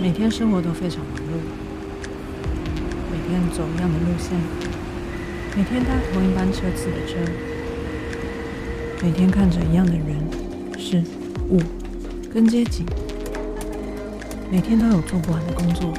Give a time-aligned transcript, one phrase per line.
[0.00, 1.40] 每天生活都非常忙碌，
[3.10, 4.38] 每天走一样的路线，
[5.56, 7.18] 每天搭同一班车次的车，
[9.02, 11.02] 每天看着一样的人、事、
[11.48, 11.60] 物
[12.32, 12.84] 跟街景，
[14.50, 15.92] 每天都有做不完的工作，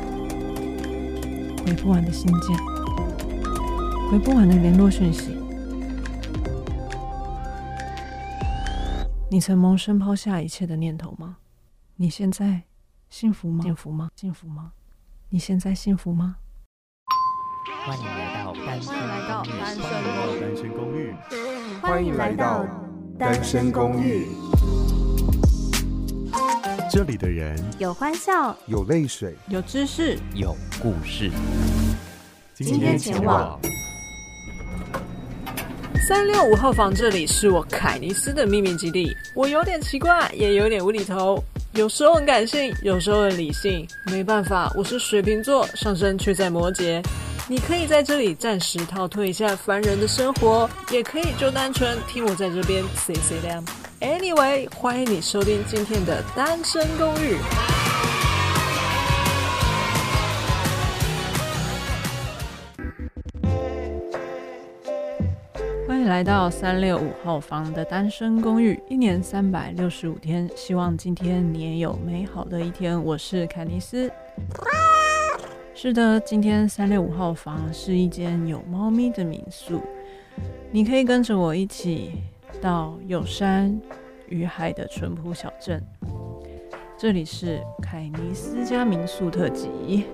[1.66, 2.56] 回不完的信件，
[4.12, 5.36] 回不完的联络讯息。
[9.30, 11.38] 你曾萌生抛下一切的念头吗？
[11.98, 12.62] 你现在
[13.10, 13.64] 幸福吗？
[13.64, 14.10] 幸福吗？
[14.16, 14.72] 幸福吗？
[15.30, 16.36] 你现在幸福吗？
[17.86, 18.82] 欢迎来到单
[20.52, 21.16] 身公寓。
[21.82, 22.66] 欢迎来到
[23.18, 24.28] 单身公寓。
[26.92, 31.32] 这里的人有欢笑，有泪水，有知识，有故事。
[32.54, 33.58] 今天前往。
[36.08, 39.14] 三六五号房，这里是我凯尼斯的秘密基地。
[39.36, 41.44] 我有点奇怪，也有点无厘头，
[41.74, 43.86] 有时候很感性，有时候很理性。
[44.06, 47.04] 没办法，我是水瓶座，上升却在摩羯。
[47.50, 53.66] 你可以在这里暂时逃脱一下凡人的生活，也可以就单纯听我在这边 say say them。
[54.00, 57.36] Anyway，欢迎你收听今天的单身公寓。
[66.08, 73.02] 来到三六五号房的单身公寓，一年三百六十五天，希望今天你也有美好的一天。
[73.04, 74.10] 我是凯尼斯。
[75.76, 79.82] 是的，今天三六五号房是一间有猫咪的民宿，
[80.72, 82.12] 你可以跟着我一起
[82.62, 83.78] 到有山
[84.30, 85.84] 与海的淳朴小镇。
[86.98, 90.06] 这里是凯尼斯家民宿特辑。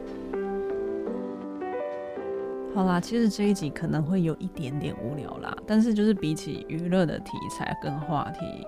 [2.75, 8.66] 好啦，其实这一集可能会有一点点无聊啦，但是就是比起娱乐的题材跟话题，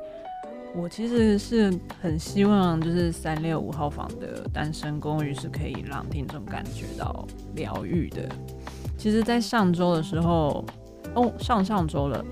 [0.75, 8.29] 我其实是很希望就是三六五号房的单身公寓是可以让听众感觉到疗愈的。
[8.95, 10.63] 其实，在上周的时候，
[11.15, 12.23] 哦，上上周了，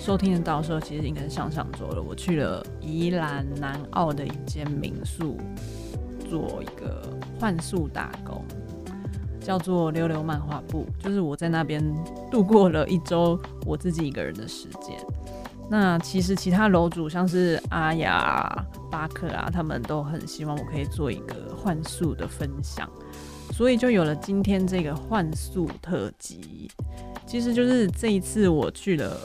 [0.00, 2.00] 收听得到时候，其实应该是上上周了。
[2.00, 5.36] 我去了宜兰南澳的一间民宿，
[6.30, 7.02] 做一个
[7.40, 8.44] 换宿打工。
[9.46, 11.80] 叫做溜溜漫画部，就是我在那边
[12.32, 14.96] 度过了一周我自己一个人的时间。
[15.70, 22.90] 那其实其他楼主像是阿雅、巴克啊，他们都很希望我可以做一个幻术的分享，
[23.52, 26.68] 所以就有了今天这个幻术特辑。
[27.24, 29.16] 其实就是这一次我去了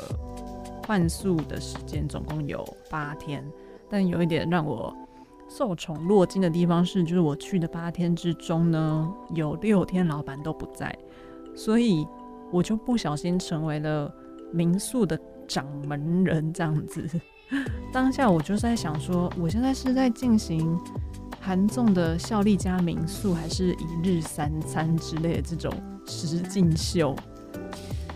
[0.85, 3.43] 幻术的时间总共有八天，
[3.89, 4.95] 但有一点让我。
[5.57, 10.97] 受宠若惊的地方是，就是我去的八天之中呢，有六天老板都不在，
[11.53, 12.07] 所以
[12.51, 14.09] 我就不小心成为了
[14.53, 17.05] 民宿的掌门人这样子。
[17.91, 20.79] 当下我就在想说，我现在是在进行
[21.41, 25.73] 韩综的效力加民宿，还是一日三餐之类的这种
[26.05, 27.13] 实境秀？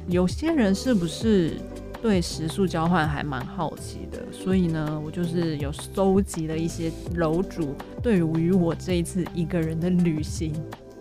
[0.08, 1.60] 有些人是不是？
[2.06, 10.54] 对食宿交换还蛮好奇的，所以呢，我就是有收集了一些楼主对于我这一次一个人的旅行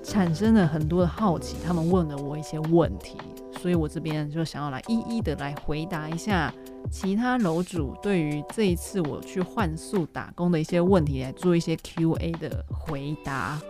[0.03, 3.19] 产生了很多的好奇，他们问了我一些问题，
[3.61, 6.51] 所以我这边就想要来一一的来回答一下
[6.91, 13.61] 其他楼主对于这一次我去换宿打工的一些问题，来做一些 Q&A 的回答。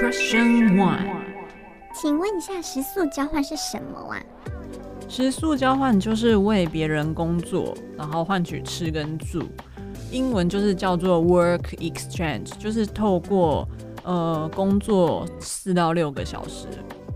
[0.00, 1.24] Question one，
[1.92, 4.22] 请问一下，食宿交换是什么啊？
[5.08, 9.42] 食宿交换就是为别人工作，然后换取吃跟住。
[10.12, 13.68] 英文就是叫做 work exchange，就是透过
[14.04, 16.68] 呃工作四到六个小时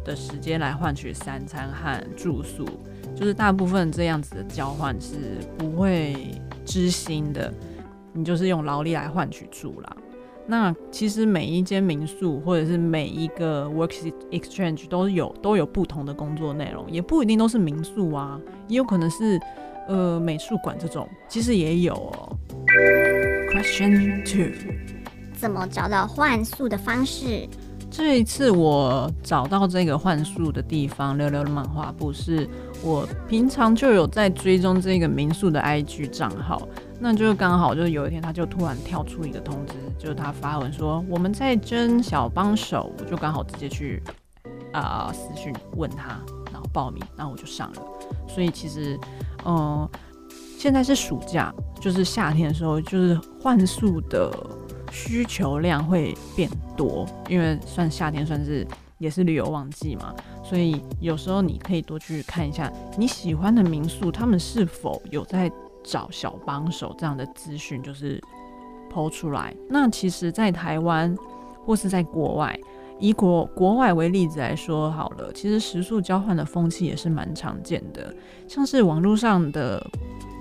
[0.04, 2.66] 的时间来换取三餐和住宿。
[3.14, 6.34] 就是大部分这样子的交换是不会
[6.64, 7.54] 知心的，
[8.12, 9.96] 你就是用劳力来换取住啦。
[10.46, 19.40] 那其实每一间民宿或者是每一个 work exchange 都有都有不同的工作内容，也不一定都是民宿啊，也有可能是
[19.88, 22.36] 呃美术馆这种，其实也有哦。
[23.52, 24.52] Question two，
[25.34, 27.48] 怎么找到换宿的方式？
[27.90, 32.48] 这一次我找到这个换宿的地方，溜溜的漫画部，是
[32.82, 36.66] 我平常就有在追踪这个民宿的 IG 账号。
[37.04, 44.00] 那就刚好，就是有一天他就突然跳出一个通知，就是他发文说我们在征小帮手，我就刚好直接去
[44.72, 46.20] 啊、呃、私讯问他，
[46.52, 47.82] 然后报名，然后我就上了。
[48.28, 48.96] 所以其实，
[49.44, 49.88] 嗯、
[50.56, 54.32] 现在是暑假，就是夏天的时候，就是换宿的
[54.92, 58.64] 需求量会变多，因为算夏天，算是
[58.98, 60.14] 也是旅游旺季嘛，
[60.44, 65.50] 所以有时候你可以多去看一下你喜欢的民宿，他们是否有在。
[65.82, 68.20] 找小帮手这样的资讯就是
[68.90, 69.54] 抛出来。
[69.68, 71.14] 那其实，在台湾
[71.64, 72.58] 或是在国外，
[72.98, 78.14] 以国国外为例子来说好了，其实食宿交换的风气也是蛮常见的，
[78.46, 79.84] 像是网络上的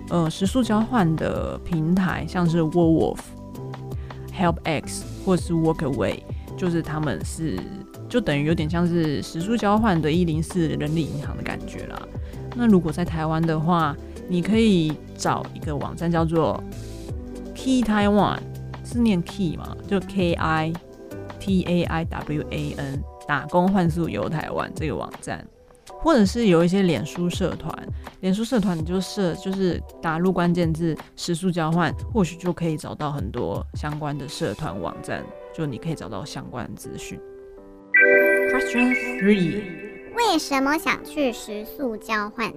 [0.09, 3.19] 呃食宿交换的平台，像是 Workwolf、
[4.37, 6.19] HelpX 或是 Workaway，
[6.57, 7.59] 就是他们是
[8.09, 11.99] 就等于有点像是食宿交换的一零四人力银行的感觉啦。
[12.55, 13.95] 那如果在台湾的话，
[14.31, 16.63] 你可以找一个网站叫做
[17.53, 18.39] Key Taiwan，
[18.85, 19.75] 是念 Key 吗？
[19.87, 20.73] 就 K I。
[21.43, 25.43] T A I W A N 打工换宿游台湾这个网站，
[25.87, 27.75] 或者是有一些脸书社团，
[28.19, 37.19] 脸书社团你就设就是打入关键字食宿交换，或许就可以找到很多相关的社团网站，就你可以找到相关的资讯。
[38.53, 39.63] Question three：
[40.15, 42.53] 为什么想去食宿交换？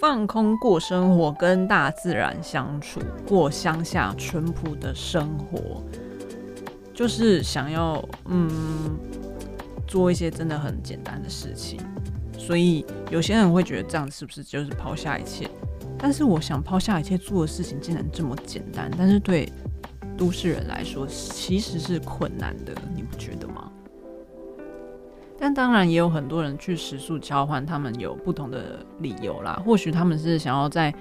[0.00, 5.82] 放空过生活，跟大自然相处，过乡下淳朴的生活。
[6.92, 8.96] 就是想要嗯
[9.86, 11.78] 做一些真的很简单的事情，
[12.38, 15.48] 所以有些人会觉得这样是不是就是抛下一切？
[15.98, 19.52] 但是我想抛下一切做的事情竟然这么简单，但是对
[20.16, 23.35] 都市人来说其实是困难的，你不觉？
[25.38, 30.94] 但当然也有很多人去食宿交换，他们有不同的理由啦，或许他们是想要在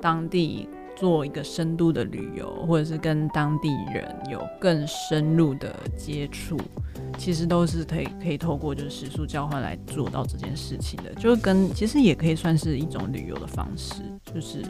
[0.00, 0.68] 当地。
[0.98, 6.58] 做一个深度的旅游，或者是跟当地人有更深入的接触，
[7.16, 11.14] 其实都是可以可以透过就是食宿交换来做到这件事情的。
[11.14, 14.02] 就是跟其实也可以算是一种旅游的方式，
[14.34, 14.60] 就是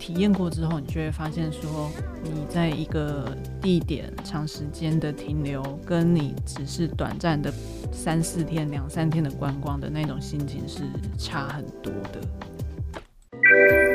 [0.00, 1.90] 体验过之后，你就会发现说，
[2.24, 7.52] 你在一个地点长时间的停留，跟你只是短暂的
[7.92, 10.84] 三四天、两三天的观光的那种心情是
[11.18, 12.20] 差很多的。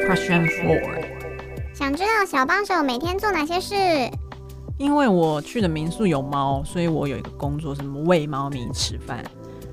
[0.07, 1.03] Question four。
[1.73, 3.75] 想知道小帮手每天做哪些事？
[4.77, 9.23] 因为我去的民宿有猫，所以我有一个工作，什么喂猫咪吃饭，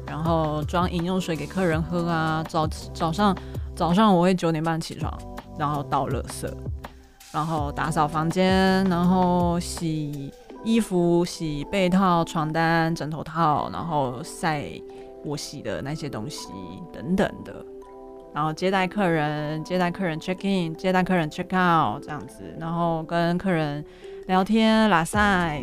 [0.06, 2.42] 然后装饮用水给客人喝啊。
[2.48, 3.36] 早早上
[3.76, 5.12] 早上我会九点半起床，
[5.58, 6.50] 然后倒垃圾，
[7.32, 10.32] 然后打扫房间，然后洗
[10.64, 14.64] 衣服、洗被套、床单、枕头套，然后晒
[15.24, 16.48] 我洗的那些东西
[16.92, 17.64] 等等的。
[18.34, 23.84] 然后接待客人，接待客人 check in，接待客人 check out 这样子，然后跟客人
[24.26, 25.62] 聊天拉塞，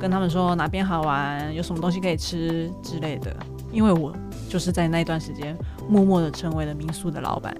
[0.00, 3.32] 跟他们说哪边好玩，有什么东西可以吃之类的。
[3.70, 4.12] 因为我
[4.48, 5.56] 就是在那段时间
[5.88, 7.56] 默默的成为了民宿的老板。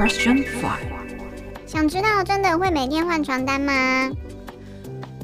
[0.00, 0.80] Question five，
[1.66, 4.10] 想知道真的会每天换床单吗？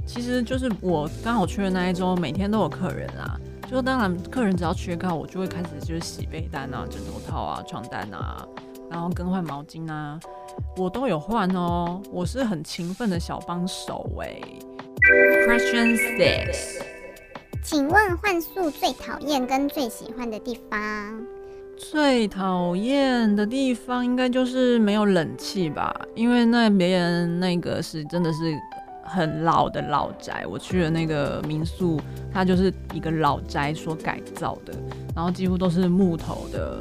[0.05, 3.41] 其实就是我刚好去的那一周，每天都有客人啊。
[3.71, 8.47] 就当然，客人只要缺靠，我就会开始就是洗被单啊、枕头套啊、床单啊，
[8.91, 10.21] 然后更换毛巾啊，
[10.77, 12.03] 我都有换哦。
[12.13, 14.39] 我是很勤奋的小帮手哎。
[15.47, 16.83] Question six，
[17.65, 21.27] 请问换宿最讨厌跟最喜欢的地方？
[21.77, 28.39] 最讨厌的地方应该就是没有冷气吧，因为那边那个是真的是。
[29.09, 31.97] 很老的老宅，我去了那个民宿，
[32.33, 34.75] 它就是一个老宅所改造的，
[35.15, 36.81] 然后几乎都是木头的，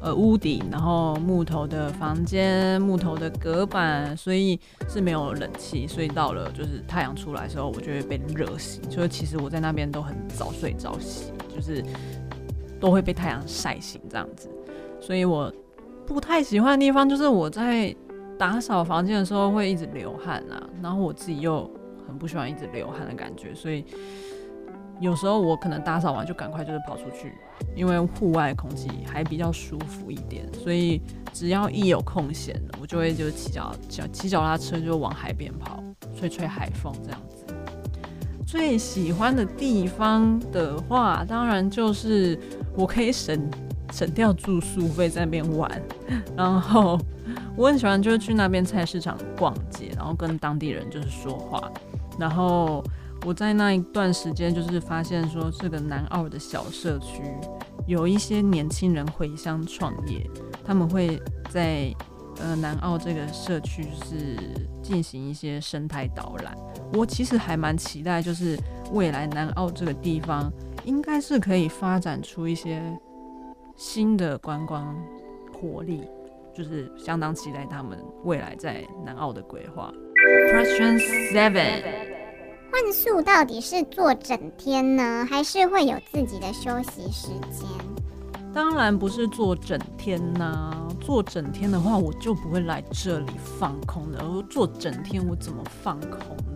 [0.00, 8.82] 呃，屋顶，然后木头的房间，木头的隔板，所以是没有冷气，所以到了就是太阳出来的时候，我就会被热醒。
[8.90, 11.80] 所以其实我在那边都很早睡早起，就是
[12.80, 14.50] 都会被太阳晒醒这样子。
[15.00, 15.52] 所以我
[16.06, 17.94] 不太喜欢的地方就是我在。
[18.38, 21.70] 打扫房间的时候会一直流汗啊，然后我自己又
[22.06, 23.82] 很不喜欢一直流汗的感觉，所以
[25.00, 27.32] 有时候我可能打扫完就赶快就是跑出去，
[27.74, 31.00] 因为户外空气还比较舒服一点，所以
[31.32, 35.82] 只要一有空闲，我就会就骑脚脚骑脚踏车就往海边跑，
[36.14, 37.46] 吹吹海风这样子。
[38.46, 42.38] 最喜欢的地方的话，当然就是
[42.76, 43.50] 我可以省
[43.92, 45.82] 省掉住宿费在那边玩，
[46.36, 46.98] 然后。
[47.56, 51.72] 我很喜欢就是去那边菜市场逛街，然后跟当地人就是说话。
[52.18, 52.84] 然后
[53.24, 57.22] 我在那一段时间就是发现说，这个南澳的小社区
[57.86, 60.24] 有一些年轻人回乡创业，
[60.64, 61.92] 他们会在
[62.40, 64.36] 呃南澳这个社区是
[64.82, 66.56] 进行一些生态导览。
[66.92, 68.56] 我其实还蛮期待，就是
[68.92, 70.52] 未来南澳这个地方
[70.86, 72.80] 应该是可以发展出一些
[73.76, 74.96] 新的观光
[75.52, 76.08] 活力。
[76.54, 79.92] 就是相当期待他们未来在南澳的规划。
[80.50, 80.96] Question
[81.30, 81.82] seven，
[82.72, 87.68] 幻术到底是做整天呢，还是会有自己的休息时间？
[88.54, 94.18] 当然不是做整天呐、啊，做整天的话，我就不会来这里放空的。
[94.20, 96.20] 而做整天，我怎么放空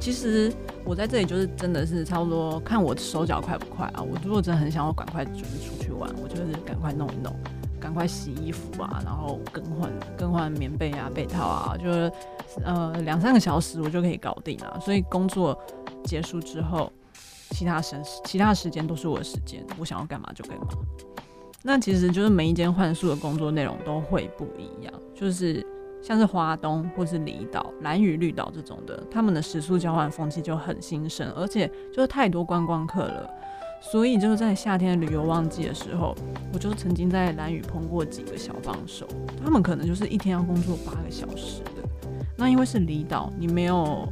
[0.00, 0.52] 其实
[0.84, 4.02] 我在这里就是真的是差不多看我手脚快不快啊。
[4.02, 7.34] 我如果真的很想要赶快就是出去玩，我就是赶快弄一弄，
[7.80, 12.12] 赶快洗衣服啊，然后更换更换棉被啊、被套啊，就是
[12.64, 14.78] 呃两三个小时我就可以搞定了。
[14.80, 15.58] 所以工作
[16.04, 16.92] 结束之后，
[17.50, 20.66] 其他时其他时间都是我的时间，我想要干嘛就干嘛。
[21.62, 25.66] 那其实就是每一间换宿的工作内容都会不一样，就是
[26.02, 33.30] 像是华东或是离岛、蓝屿绿岛这种的，他们的食宿交换风气就很兴盛，而且就是太多观光客了，
[33.80, 36.14] 所以就是在夏天旅游旺季的时候，
[36.52, 39.06] 我就曾经在蓝屿碰过几个小帮手，
[39.44, 42.08] 他们可能就是一天要工作八个小时的。
[42.36, 44.08] 那因为是离岛，你没有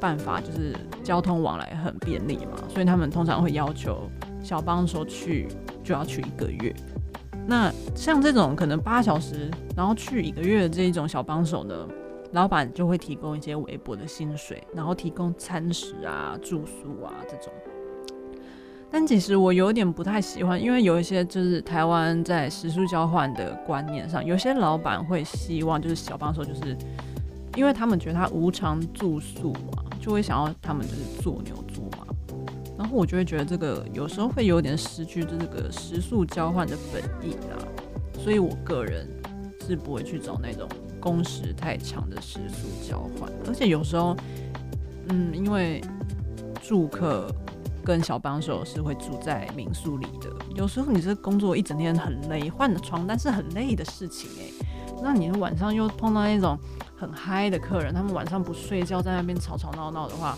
[0.00, 0.74] 办法就是
[1.04, 4.10] 交通往来很便利嘛，所以他们通常会要求
[4.42, 5.48] 小帮手去。
[5.82, 6.72] 就要去一个月，
[7.50, 11.74] 那像这种可能八小时，然后去一个月的这一种小帮手呢，
[12.30, 17.52] 老板就会提供一些微薄的薪水，然后提供餐食啊、住宿啊这种。
[18.88, 26.78] 但其实我有点不太喜欢，因为有一些就是台湾在食宿交换的观念上，有些老板会希望就是小帮手就是，
[27.56, 31.89] 因为他们觉得他无偿住宿嘛，就会想要他们就是做牛做。
[32.80, 37.58] 然后我就会觉得这个有时候会有点失去这个食宿交换的本意啦，
[38.18, 39.06] 所以我个人
[39.66, 40.66] 是不会去找那种
[40.98, 43.30] 工时太长的食宿交换。
[43.46, 44.16] 而且有时候，
[45.10, 45.84] 嗯，因为
[46.62, 47.30] 住客
[47.84, 54.54] 跟小帮手是会住在民宿里的，有时候你这工作一整天很累，换的床单是很累的事情诶。
[55.02, 56.58] 那你晚上又碰到那种
[56.96, 60.34] 很嗨的客人，他们晚上不睡觉在那边吵吵闹闹的话，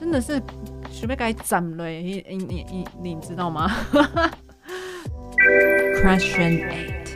[0.00, 0.42] 真的是。
[1.00, 3.70] 准备该斩了，你你你你知道吗
[6.02, 7.08] ？Question eight，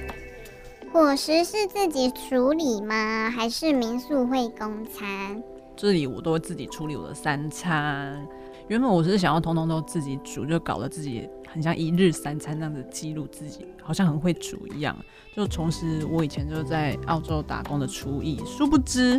[0.92, 3.30] 伙食是自己处理吗？
[3.30, 5.42] 还是民宿会供餐？
[5.76, 8.26] 这里我都会自己处理我的三餐。
[8.68, 14.94] 原本我是想要通通都自己煮，就搞得自己很像一日三餐那样子记录自己，好像很会煮一样，
[15.34, 18.38] 就重拾我以前就在澳洲打工的厨艺。
[18.44, 19.18] 殊不知，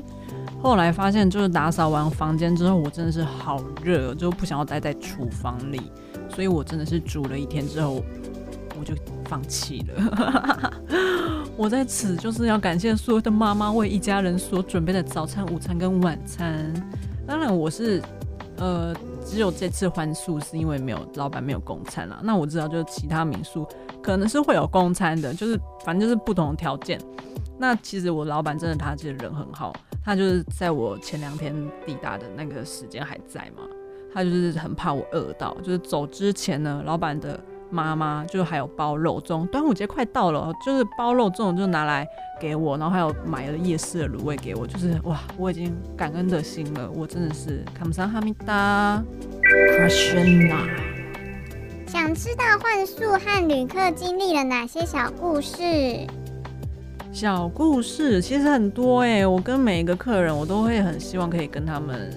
[0.62, 5.82] 后来发现就是打扫完房间之后，我真的是好热，就不想要待在厨房里，
[6.30, 8.04] 所以我真的是煮了一天之后，
[8.80, 8.94] 我就
[9.26, 10.74] 放弃了。
[11.58, 16.72] 我在此就是要感谢所有的妈妈为一家人所准备的早餐、午餐跟晚餐。
[17.26, 18.00] 当然，我是
[18.58, 18.96] 呃。
[19.30, 22.20] 只有这次换宿是因为没有老板没有供餐了。
[22.24, 23.68] 那我知道就是其他民宿
[24.02, 27.00] 可能是会有供餐的，就是反正就是不同的条件。
[27.58, 29.72] 那其实我老板真的他其实人很好，
[30.04, 31.54] 他就是在我前两天
[31.86, 33.64] 抵达的那个时间还在嘛，
[34.12, 37.40] 他就是很怕我饿到，就是走之前呢，老板的。
[37.70, 39.48] 妈妈就还有包肉粽。
[39.48, 42.08] 端午节快到了就是包肉粽就拿来
[42.40, 49.04] 给我然后还有买了夜市的卤味给我就是哇我已经感恩的心了我真的是看不上哈密达
[51.88, 55.64] 想知道幻术和旅客经历了哪些小故事？
[57.12, 62.12] 小故事其实很多哎我跟每一个客人我都会很希望可以跟他们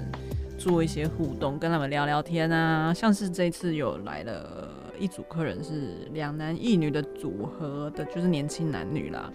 [0.58, 2.92] 做一些互动跟他们聊聊天啊。
[2.92, 4.68] 像是这次有来了
[4.98, 9.30] 一组客人是两男一女的组合的，就是年轻男女啦。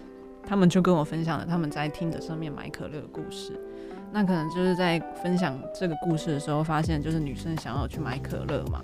[0.46, 3.52] 他们就跟我分享了他们在 Tinder 上面买可乐的故事。
[4.10, 8.82] 那可能就是在分享这个故事的时候，发现就是女生想要去买可乐嘛，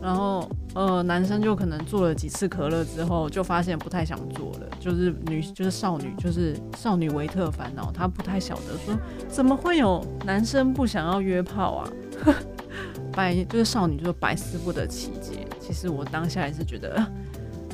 [0.00, 4.68] 然后呃男生就可能做了几次可乐之后，就发现不太想做了。
[4.78, 11.90] 就是女就是少女就是少女维特烦恼，她不太晓得说怎么会有男生不想要约炮啊？
[13.12, 15.45] 百就是少女就是百思不得其解。
[15.66, 17.04] 其实我当下也是觉得，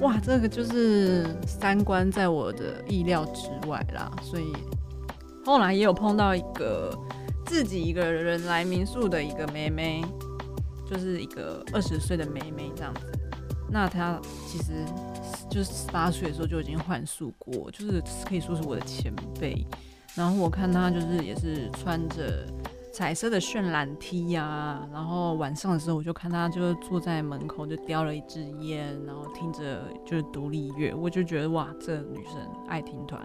[0.01, 4.11] 哇，这个就是三观在我的意料之外啦。
[4.23, 4.51] 所以
[5.45, 6.99] 后来也有碰到一个
[7.45, 10.03] 自己一个人来民宿的一个妹妹，
[10.91, 13.13] 就是一个二十岁的妹妹这样子。
[13.69, 14.19] 那她
[14.49, 14.73] 其实
[15.51, 19.67] 就是十八岁的时候就已经换宿过，就是可以说是我的前辈。
[20.15, 22.47] 然后我看她就是也是穿着。
[22.93, 32.35] 彩色的渲染 T 呀、然后晚上的时候我就看他就坐在门口就叼了一支烟，然后听着就是独立乐，我就觉得哇，这、女生
[32.69, 33.25] 爱听团，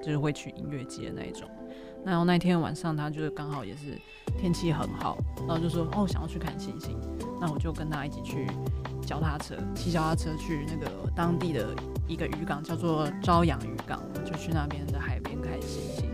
[0.00, 1.48] 就是会去音乐节那一种。
[2.04, 3.98] 然后那天晚上他就是刚好也是
[4.38, 6.96] 天气很好，然后就说哦想要去看星星，
[7.40, 8.46] 那我就跟他一起去
[9.04, 11.74] 脚踏车，骑脚踏车去那个当地的
[12.06, 16.07] 一个渔港叫做朝阳渔港，就去那边的海边看星星。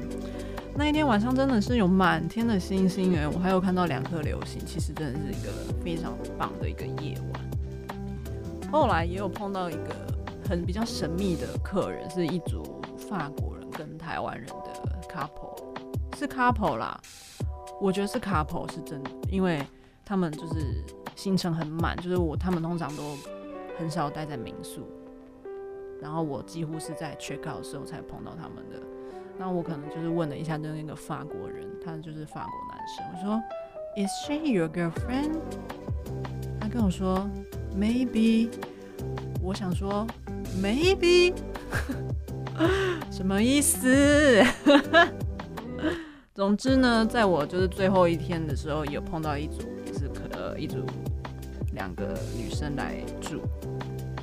[0.76, 5.52] 那一天晚上真的是有满天的星星哎，我还有看到两颗流星，其实真的是一个
[5.84, 8.70] 非常棒的一个夜晚。
[8.72, 9.94] 后来也有碰到一个
[10.48, 17.00] 很比较神秘的客人，是一组法国人跟台湾人的 couple，是 couple 啦，
[17.80, 19.64] 我觉得是 couple 是真的，因为
[20.04, 23.16] 他们就是行程很满，就是我他们通常都
[23.78, 24.80] 很少待在民宿，
[26.02, 28.82] 然后我几乎是在 check out 的时候才碰到他们的。
[29.38, 33.42] 那我可能就是问了一下，就是那个法国人，他就是法国男生，我说
[33.96, 35.38] Is she your girlfriend？
[36.60, 37.28] 他跟我说
[37.76, 38.50] Maybe。
[39.42, 40.06] 我想说
[40.62, 41.34] Maybe，
[43.12, 44.42] 什么意思？
[46.34, 50.78] 总之呢，在我就是最后一天的时候，有碰到一组也是呃一组
[51.74, 53.42] 两个女生来住，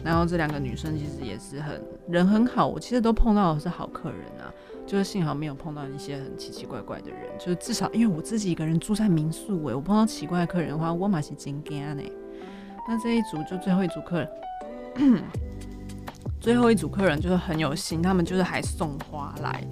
[0.04, 4.52] 然后这两个女生其实也是很人很好，我其实都碰到的是好客人啊。
[4.92, 12.04] 就是幸好没有碰到一些很奇奇怪怪的人，就是至少因为我自己一个人住在民宿诶、我碰到奇怪的客人的话，我嘛是真惊呢。
[12.90, 15.24] 那这一组就最后一组客人，
[16.42, 19.66] 最后一组客人就是很有心，他们就是还送花来。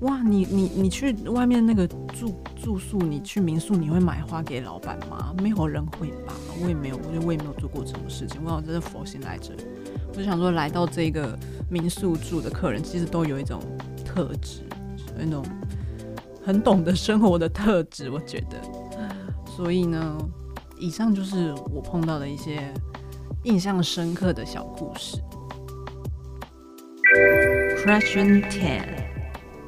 [0.00, 5.34] 哇，你你你去外面那个住住宿，你去民宿，你会买花给老板吗？
[5.42, 6.34] 没有人会吧？
[6.62, 8.38] 我也没有，我就我也没有做过这种事情。
[8.44, 9.54] 我真是佛心来着。
[10.10, 11.38] 我就想说，来到这个
[11.70, 13.58] 民宿住的客人，其实都有一种。
[14.14, 14.62] 特质，
[15.16, 15.42] 那种
[16.44, 18.60] 很懂得生活的特质，我觉得。
[19.56, 20.18] 所以呢，
[20.78, 22.72] 以上就是我碰到的一些
[23.44, 25.16] 印象深刻的小故事。
[27.84, 28.84] Question ten，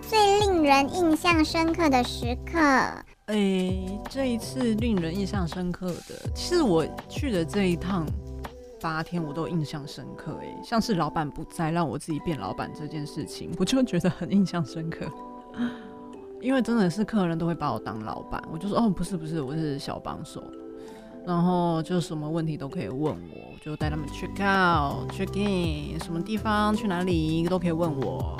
[0.02, 2.58] 最令人印象深刻的时刻。
[2.58, 8.06] 哎、欸，这一次令人印象深刻的，其实我去的这一趟。
[8.84, 15.06] 八天我都印象深刻哎，像是老板不在，让我自己变老板这件事情，我就觉得很印象深刻。
[16.42, 20.44] 因为真的是客人都会把我当老板，我就说哦，不是不是，我是小帮手，
[21.26, 28.36] 然后就什么问题都可以问我，就带他们 check out、check in，什么地方去哪里都可以问我。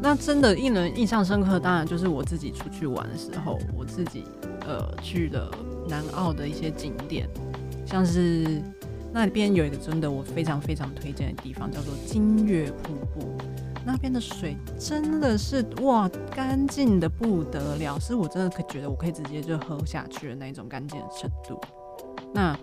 [0.00, 4.22] 那真的令人印象深刻，当然就是我自己出去玩的时候，我自己
[4.68, 5.50] 呃去的
[5.88, 7.28] 南澳的一些景点，
[7.84, 8.62] 像是。
[9.12, 13.36] 那边有一个真的我非常非常推荐的地方，叫做金月瀑布。
[13.86, 21.58] 那边的水真的是哇，干净的不得了，是我真的可觉得我可以直接就喝下去的那种干净的程度。
[22.34, 22.54] 那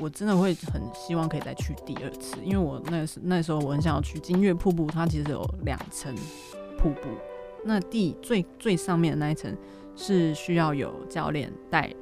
[0.00, 6.12] 我真的会很希望可以再去第二次，因为我那时那时候我很想要去金月瀑布，它其实有两层
[6.76, 7.08] 瀑布。
[7.64, 9.56] 那第最最上面的那一层
[9.94, 11.94] 是需要有教练带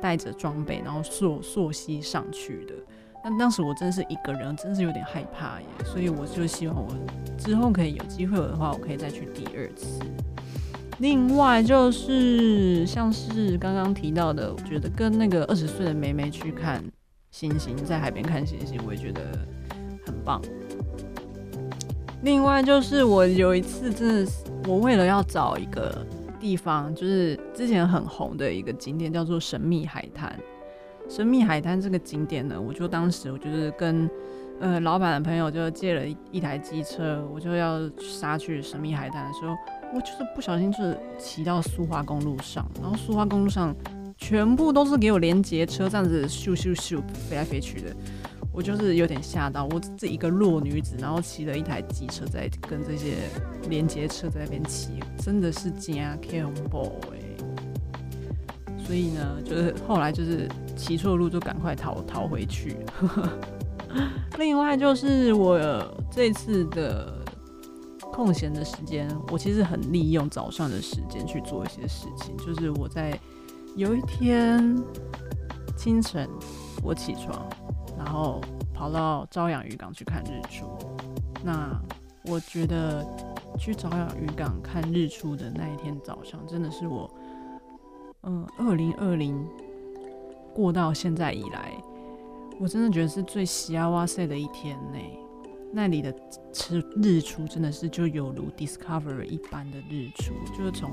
[0.00, 2.74] 带着装备，然后溯溯溪上去的。
[3.22, 6.88] 但当时我真的是一个人，真是有点害怕耶，所以我就希望我
[7.38, 10.00] 之后可以有机会的话，我可以再去第二次。
[10.98, 16.82] 另外就是像是刚刚提到的，我觉得跟那个二十岁的妹妹去看
[17.30, 19.20] 星星，在海边看星星，我也觉得
[20.06, 20.40] 很棒。
[22.22, 26.04] 另外就是我有一次真的是，我为了要找一个
[26.38, 30.38] 地方，就是之前很红的一个景点，叫做神秘海滩。
[31.10, 34.08] 神秘海滩这个景点呢，我就当时我就是跟
[34.60, 39.56] 呃老板的朋友就借了一一台机车，我就要杀去神秘海滩的时候，
[39.92, 43.74] 我就是不小心就是骑到苏花公路上，然后苏花公路上
[44.16, 47.92] 全部都是给我连接车这样子咻咻咻飞来飞去的，
[48.52, 53.14] 我就是有点吓到，我这一个弱女子，然后骑了一台机车在跟这些
[53.68, 56.00] 连接车在那边骑，真的是惊
[56.40, 57.18] 恐怖哎。
[58.78, 60.48] 所以呢，就是后来就是
[60.80, 62.74] 骑错路就赶快逃逃回去。
[64.38, 65.60] 另外就是我
[66.10, 67.22] 这次的
[68.00, 72.34] 空闲的时间，我其实很利用早上的时间去做一些事情。
[72.38, 73.18] 就是我在
[73.76, 74.82] 有一天
[75.76, 76.26] 清晨
[76.82, 77.46] 我起床，
[77.98, 78.40] 然后
[78.72, 80.66] 跑到朝阳渔港去看日出。
[81.44, 81.78] 那
[82.24, 83.06] 我觉得
[83.58, 87.10] 去朝阳渔港看日出的那一天早上，真的是我。
[88.22, 89.46] 嗯，二零二零
[90.54, 91.72] 过到现在以来，
[92.58, 94.98] 我真的觉得是最喜啊哇塞的一天呢。
[95.72, 96.12] 那里的
[96.68, 100.90] 日日出真的是就犹如 Discovery 一般的日出，就是从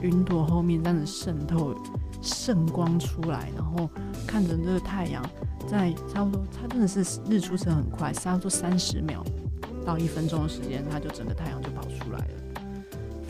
[0.00, 1.74] 云朵后面这样子渗透
[2.22, 3.90] 圣光出来，然后
[4.26, 5.22] 看着那个太阳
[5.68, 9.22] 在差不多，它真的是日出是很快，差不多三十秒
[9.84, 12.26] 到一分钟的时间，它就整个太阳就跑出来了。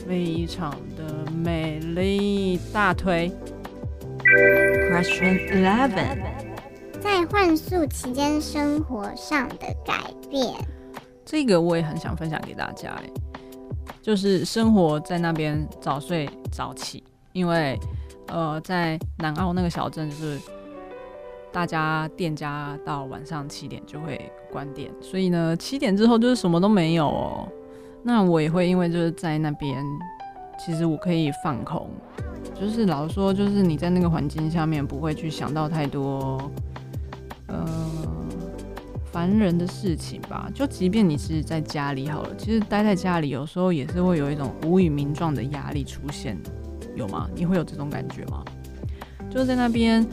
[0.06, 3.32] 非常的美丽，大推。
[4.88, 6.16] Question eleven，
[7.00, 10.54] 在换宿期间生活上的改变，
[11.24, 12.90] 这个我也很想分享给大家。
[12.90, 13.10] 哎，
[14.00, 17.78] 就是生活在那边早睡早起，因为
[18.28, 20.38] 呃，在南澳那个小镇就是
[21.52, 27.48] 大家店家到晚上七点就会关店，所以呢，七点之后就是什么都没有哦。
[28.04, 29.84] 那我也会因为就是在那边，
[30.64, 31.90] 其实我可以放空，
[32.58, 36.50] 就是老说，就是你在那个环境下面不会去想到太多，
[37.48, 37.66] 呃，
[39.12, 40.50] 烦人的事情吧。
[40.54, 46.36] 就即便你是在家里好了，其实待在家里有时候也是会有一种无以名状的压力出现，
[46.94, 47.28] 有吗？
[47.34, 48.42] 你会有这种感觉吗？
[49.28, 50.06] 就在那边，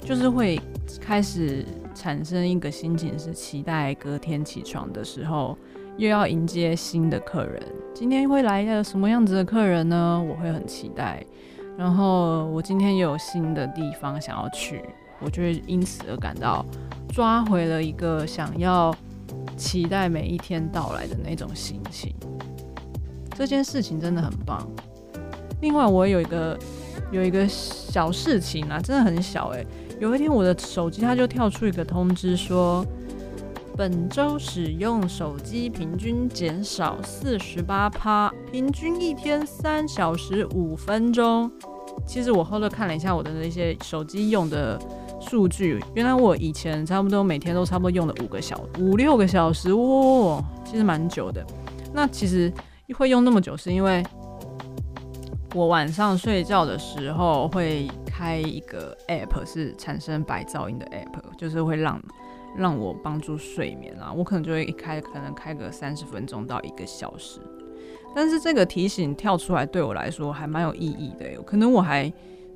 [0.00, 0.60] 就是会
[1.00, 5.58] 开始产生一个心情，是期待隔天起床的时候。
[5.96, 7.62] 又要迎接新的客人，
[7.94, 10.20] 今天会来一个什么样子的客人呢？
[10.28, 11.24] 我会很期待。
[11.76, 14.82] 然后我今天有新的地方想要去，
[15.20, 16.64] 我就会因此而感到
[17.08, 18.94] 抓回了一个想要
[19.56, 22.14] 期待每一天到来的那种心情。
[23.34, 24.66] 这件事情真的很棒。
[25.60, 26.58] 另外，我有一个
[27.10, 29.66] 有一个小事情啊，真的很小诶。
[30.00, 32.84] 有一天我的手机它就跳出一个通知说。
[33.76, 41.50] 本周使用手机平均减少四十八趴，平均一天三小时五分钟。
[42.06, 44.80] 其实我后来看了一下我的那些手机用的
[45.20, 51.44] 数据，原来我以前差不多每天都差不多用了五个小五六个小时，哇，其实蛮久的。
[51.92, 52.52] 那其实
[52.96, 54.04] 会用那么久，是因为
[55.52, 62.00] 我晚上睡觉的时候会开一个 app，是产生白噪音的 app，就是会让。
[62.56, 67.40] 让我帮助睡眠啊，我可能就会一开，可能开个三十分钟到一个小时。
[68.14, 72.12] 但是这个提醒跳出来对我来说还蛮有意义的，可能我还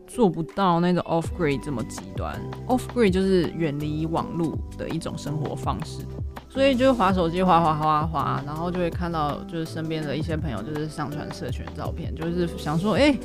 [0.06, 2.40] 做不到那个 off grid 这么极端。
[2.68, 6.02] off grid 就是远离网络的一种生活方式，
[6.48, 13.18] 所以就滑手机滑滑滑滑，然后就会看到就是身边的一些朋友就是上传社群照片，就是想说，哎，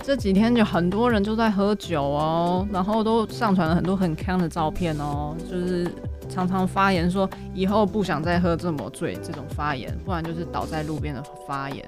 [0.00, 5.92] 这几天就很多人就在喝酒哦，然后都上传了很多很锵的照片哦，就是。
[6.30, 11.84] 常常发言说以后不想再喝这么醉，这种发言，不然就是倒在路边的发言。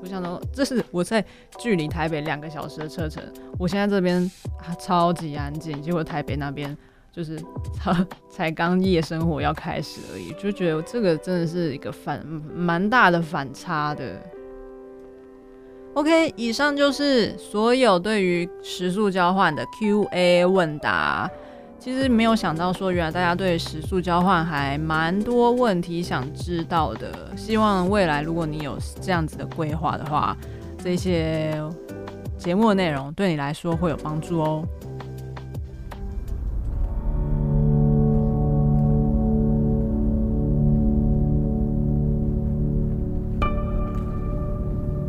[0.00, 1.24] 我想说，这是我在
[1.58, 3.22] 距离台北两个小时的车程，
[3.58, 4.28] 我现在这边
[4.58, 6.76] 啊超级安静，结果台北那边
[7.12, 7.38] 就是
[7.72, 14.20] 才才刚夜生活要开始而已，就觉得这个真的是一个反蛮大的反差的。
[15.94, 21.30] OK，以上就是所有对于食宿交换的 QA 问答。
[21.82, 27.10] 其实没有想到，说原来大家对食宿交换还蛮多问题想知道的。
[27.36, 30.36] 希望未来如果你有这样子的规划的话，
[30.78, 31.60] 这些
[32.38, 34.64] 节目的内容对你来说会有帮助哦。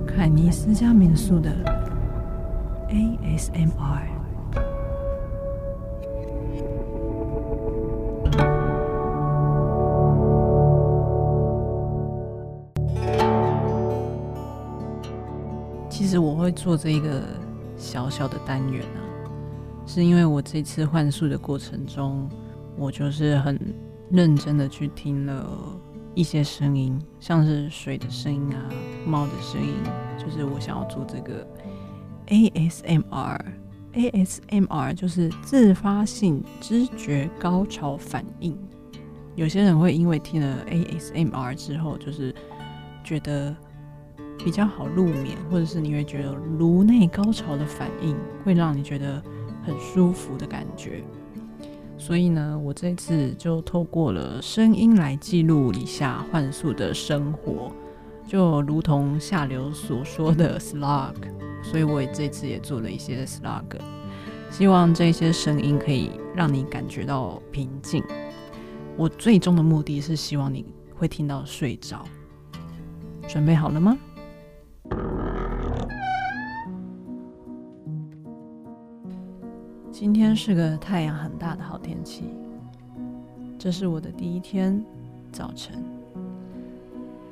[0.08, 1.52] 凯尼斯家民宿的
[2.90, 4.12] ASMR。
[16.43, 17.23] 会做这一个
[17.77, 18.99] 小小的单元啊，
[19.86, 22.29] 是因为我这次换宿的过程中，
[22.75, 23.58] 我就是很
[24.12, 25.47] 认真的去听了
[26.13, 28.60] 一些声音，像是水的声音啊、
[29.06, 29.73] 猫的声音，
[30.17, 31.47] 就是我想要做这个
[32.27, 38.58] ASMR，ASMR 就是自发性知觉高潮反应。
[39.36, 42.36] 有些人会因为听了 ASMR 之后，就是
[43.01, 43.56] 觉得。
[44.43, 49.21] 比较好入眠，或者是你会觉得颅内高潮的反应会让你觉得
[49.63, 51.03] 很舒服的感觉。
[51.97, 57.71] 所以呢，我这次就透过了声音来记录一下幻术的生活，
[58.27, 61.13] 就如同下流所说的 slug。
[61.63, 63.79] 所以我也这次也做了一些 slug，
[64.51, 68.03] 希望这些声音可以让你感觉到平静。
[68.97, 72.03] 我最终的目的是希望你会听到睡着。
[73.29, 73.97] 准备好了吗？
[79.91, 82.25] 今天是个太阳很大的好天气。
[83.58, 84.84] 这是我的第一天
[85.32, 85.82] 早晨，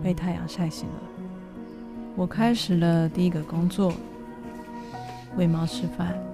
[0.01, 1.01] 被太阳晒醒了。
[2.15, 3.91] 我开始了第一个工作，
[5.35, 6.30] 喂猫吃饭。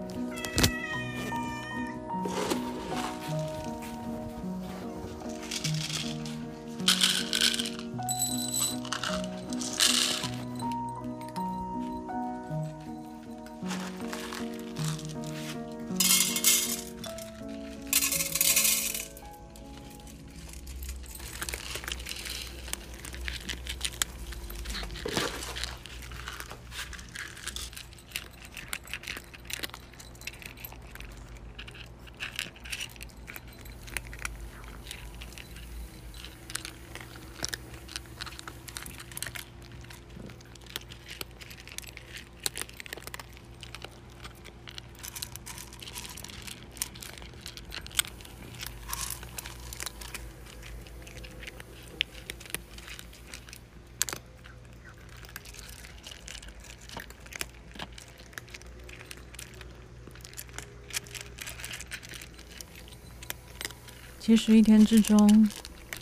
[64.27, 65.49] 其实一天之中，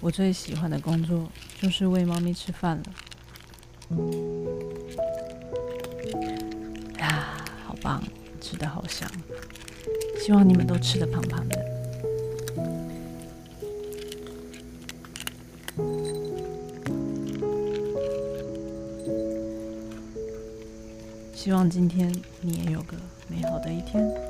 [0.02, 1.30] 我最喜欢的工作
[1.62, 2.84] 就是喂猫咪吃饭了。
[6.98, 8.02] 啊，好棒，
[8.42, 9.08] 吃的好香！
[10.20, 11.64] 希望你们都吃的胖胖的。
[21.36, 22.12] 希望今天
[22.42, 24.25] 你也有个美好的一天。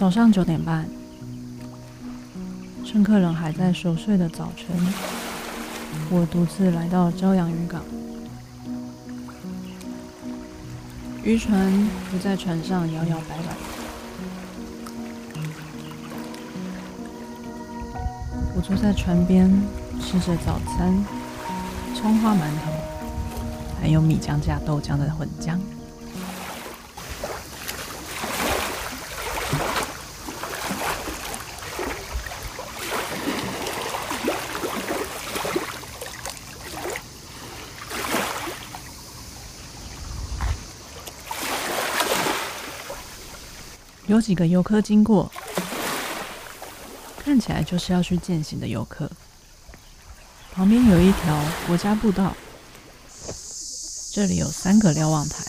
[0.00, 0.88] 早上九点半，
[2.86, 4.74] 趁客人还在熟睡的早晨，
[6.08, 7.82] 我独自来到朝阳渔港。
[11.22, 11.70] 渔船
[12.10, 13.54] 浮在船上摇摇摆摆，
[18.56, 19.50] 我坐在船边
[20.00, 21.04] 吃着早餐，
[21.94, 22.72] 葱花馒头，
[23.78, 25.58] 还有米浆加豆浆的混浆。
[44.10, 45.30] 有几个游客经过，
[47.16, 49.08] 看起来就是要去践行的游客。
[50.52, 52.34] 旁边有一条国家步道，
[54.10, 55.44] 这里有三个瞭望台。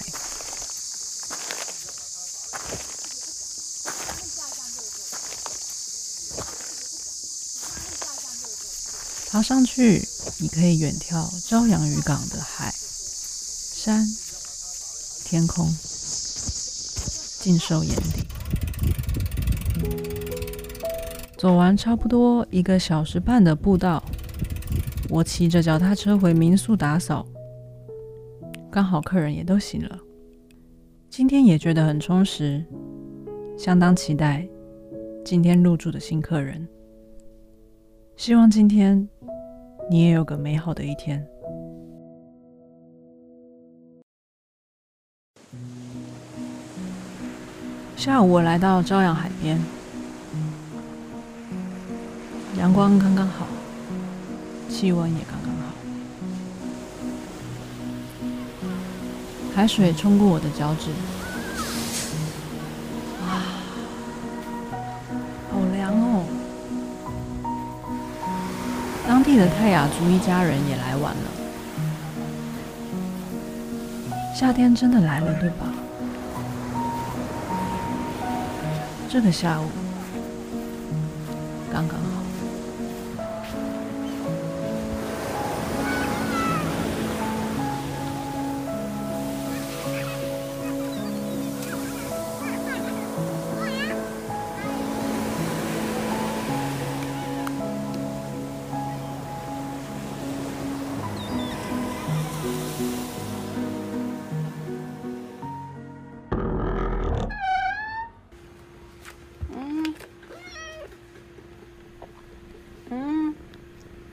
[9.31, 12.71] 爬上去，你可以远眺朝阳渔港的海、
[13.73, 14.05] 山、
[15.25, 15.75] 天空，
[17.39, 18.30] 尽收眼底。
[21.41, 24.03] 走完差不多一个小时半的步道，
[25.09, 27.25] 我骑着脚踏车回民宿打扫。
[28.69, 29.99] 刚好客人也都醒了，
[31.09, 32.63] 今天也觉得很充实，
[33.57, 34.47] 相当期待
[35.25, 36.67] 今天入住的新客人。
[38.15, 39.09] 希望今天
[39.89, 41.27] 你也有个美好的一天。
[47.95, 49.59] 下午我来到朝阳海边。
[52.61, 53.47] 阳光刚刚好，
[54.69, 55.73] 气温也刚刚好，
[59.55, 60.91] 海水冲过我的脚趾，
[63.25, 63.41] 哇，
[65.49, 66.23] 好凉哦！
[69.07, 71.31] 当地的泰雅族一家人也来玩了，
[74.35, 75.65] 夏天真的来了，对吧？
[79.09, 79.65] 这个下午
[81.73, 81.97] 刚刚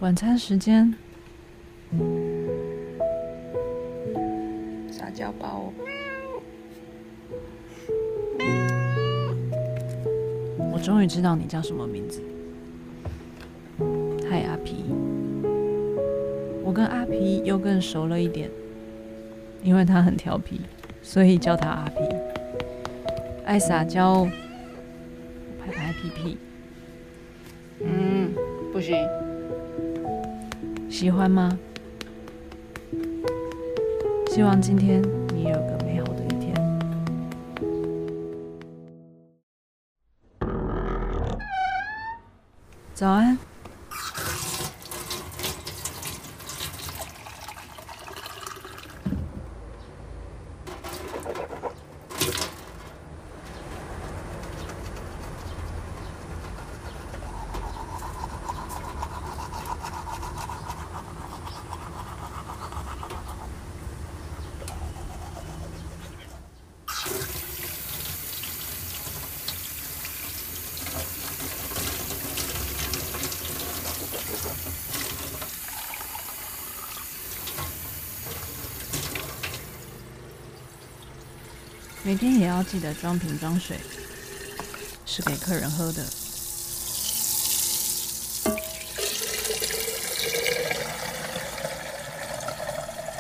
[0.09, 0.95] 晚餐时间，
[4.91, 5.71] 撒娇包。
[10.73, 12.23] 我终于知道你叫什么名字。
[14.31, 14.87] 嗨，阿皮。
[16.65, 18.51] 我跟阿皮又更熟了一点，
[19.63, 20.63] 因为他很调皮，
[21.03, 22.01] 所以叫他阿皮。
[23.45, 24.27] 爱撒娇，
[25.61, 26.39] 拍拍屁屁。
[27.81, 28.33] 嗯，
[28.73, 28.97] 不行。
[30.99, 31.57] 喜欢吗？
[34.27, 35.01] 希望今天
[35.33, 36.53] 你有个美好的一天。
[42.95, 43.39] 早安。
[82.05, 83.79] 每天也要记得装瓶装水，
[85.07, 86.05] 是给客人喝的。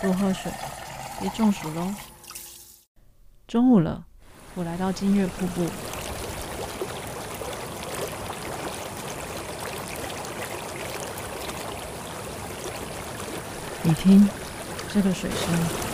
[0.03, 0.51] 多喝水，
[1.21, 1.95] 别中暑喽。
[3.47, 4.05] 中午了，
[4.57, 5.65] 我来到金月瀑布。
[13.85, 14.29] 你听，
[14.93, 15.88] 这个水声，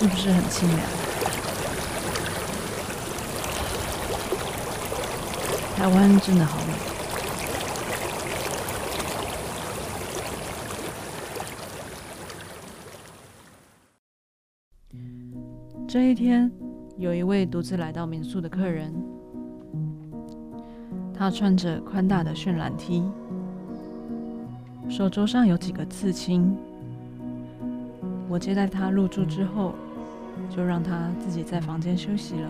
[0.00, 0.80] 是不是很清凉？
[5.76, 6.72] 台湾真的好美。
[15.86, 16.50] 这一天，
[16.96, 18.94] 有一位独自来到民宿的客人。
[21.12, 23.04] 他穿着宽大的渲染 T，
[24.88, 26.56] 手肘上有几个刺青。
[28.30, 29.74] 我接待他入住之后，
[30.48, 32.48] 就让他自己在房间休息了。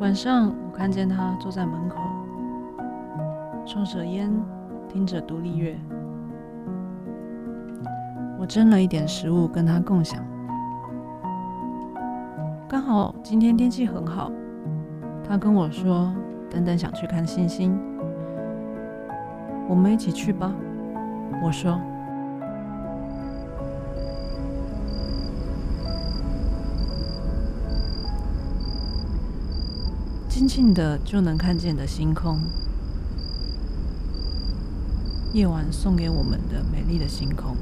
[0.00, 1.96] 晚上，我看见他坐在门口，
[3.64, 4.30] 抽着烟，
[4.88, 5.78] 听着独立乐。
[8.38, 10.22] 我蒸了一点食物跟他共享。
[12.68, 14.30] 刚好今天天气很好。
[15.26, 16.12] 他跟我说
[16.50, 17.78] ：“等等，想去看星星，
[19.66, 20.52] 我们一起去吧。”
[21.42, 21.80] 我说
[30.34, 32.40] ：“静静的就能看见的星空，
[35.32, 37.56] 夜晚送给我们的美丽的星空。”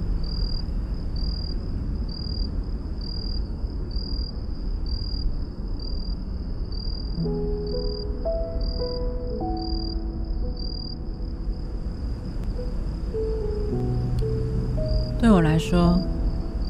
[15.20, 16.00] 对我来说，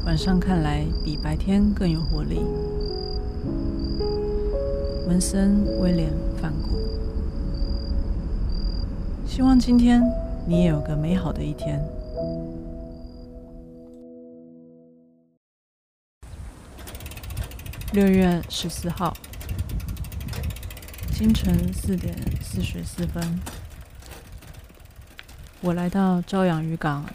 [0.05, 2.41] 晚上看来比白天更有活力。
[5.13, 6.09] 文森·威廉·
[6.41, 6.69] 梵谷。
[9.27, 10.01] 希望今天
[10.47, 11.79] 你也有个美好的一天。
[17.91, 19.15] 六月十四号，
[21.11, 23.39] 清晨四点四十四分，
[25.61, 27.05] 我来到朝阳渔港。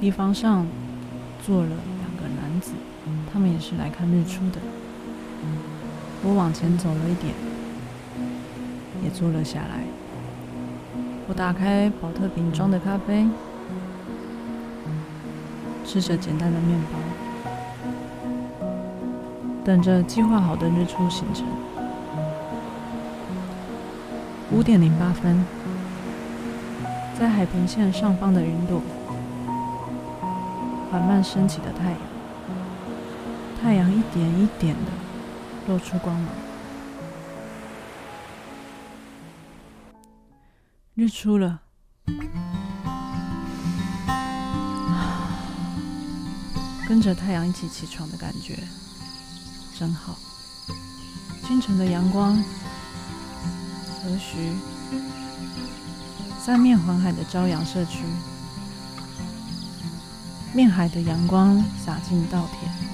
[0.00, 0.66] 堤防上
[1.46, 2.72] 坐了两个男子，
[3.32, 4.58] 他们也是来看日出的。
[6.28, 7.32] 我往前走了一点，
[9.04, 9.84] 也坐了下来。
[11.28, 13.28] 我打开宝特瓶装的咖啡，
[15.84, 16.98] 吃着简单的面包，
[19.64, 21.46] 等着计划好的日出行程。
[24.50, 25.44] 五点零八分，
[27.16, 28.82] 在海平线上方的云朵。
[30.90, 31.98] 缓慢升起的太阳，
[33.62, 34.90] 太阳一点一点的
[35.66, 36.28] 露出光芒。
[40.94, 41.60] 日出了，
[46.88, 48.56] 跟着太阳一起起床的感觉
[49.78, 50.16] 真好。
[51.44, 54.54] 清晨的阳光，和煦，
[56.40, 58.04] 三面环海的朝阳社区。
[60.54, 62.85] 面海的阳光洒进稻田，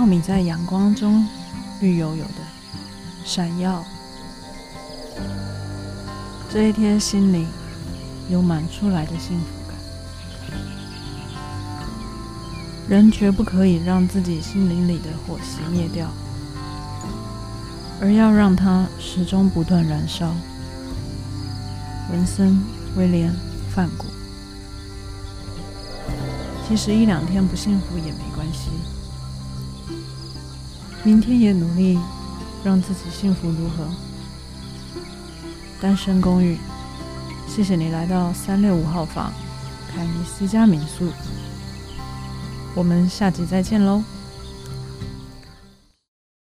[0.00, 1.28] 稻米在阳光中
[1.78, 2.40] 绿油油的
[3.22, 3.84] 闪耀。
[6.48, 7.46] 这一天心里
[8.30, 9.76] 有满出来的幸福感。
[12.88, 16.08] 人绝不可以让自己心灵里的火熄灭掉，
[18.00, 20.34] 而要让它始终不断燃烧。
[22.10, 22.52] 文森·
[22.96, 23.30] 威廉·
[23.68, 24.06] 范谷。
[26.66, 28.70] 其实一两天不幸福也没关系，
[31.02, 31.98] 明天也努力
[32.62, 33.88] 让自己幸福如何？
[35.80, 36.58] 单身公寓，
[37.48, 39.32] 谢谢你来到三六五号房
[39.90, 41.10] 凯尼斯家民宿，
[42.74, 44.02] 我们下集再见喽。